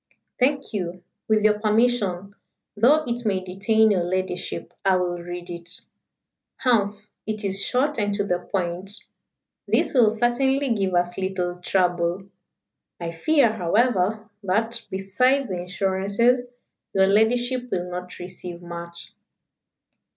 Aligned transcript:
"Thank 0.39 0.73
you. 0.73 1.03
With 1.27 1.43
your 1.45 1.59
permission 1.59 2.33
though 2.75 3.03
it 3.05 3.23
may 3.23 3.39
detain 3.43 3.91
your 3.91 4.03
ladyship 4.03 4.73
I 4.83 4.95
will 4.95 5.19
read 5.19 5.51
it. 5.51 5.79
Humph! 6.57 7.07
it 7.27 7.45
is 7.45 7.63
short 7.63 7.99
and 7.99 8.11
to 8.15 8.23
the 8.23 8.39
point. 8.39 8.93
This 9.67 9.93
will 9.93 10.09
certainly 10.09 10.73
give 10.73 10.95
us 10.95 11.19
little 11.19 11.57
trouble. 11.61 12.23
I 12.99 13.11
fear, 13.11 13.51
however, 13.53 14.27
that, 14.41 14.81
besides 14.89 15.49
the 15.49 15.59
insurances, 15.59 16.41
your 16.95 17.05
ladyship 17.05 17.69
will 17.69 17.87
not 17.91 18.17
receive 18.17 18.59
much." 18.59 19.13